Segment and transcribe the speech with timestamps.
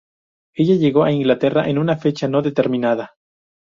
[0.55, 3.13] Ella llegó a Inglaterra en una fecha no determinada.